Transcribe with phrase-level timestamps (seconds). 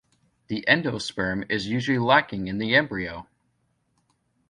[0.47, 3.27] The endosperm is usually lacking in the embryo.